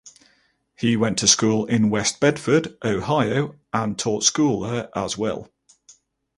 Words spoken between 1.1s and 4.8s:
to school in West Bedford, Ohio and taught school